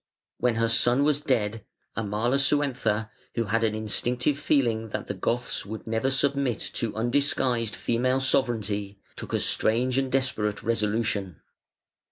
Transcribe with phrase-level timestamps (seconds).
[0.39, 1.63] When her son was dead,
[1.95, 8.19] Amalasuentha, who had an instinctive feeling that the Goths would never submit to undisguised female
[8.19, 11.39] sovereignty, took a strange and desperate resolution.